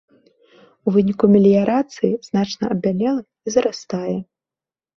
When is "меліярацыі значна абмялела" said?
1.33-3.21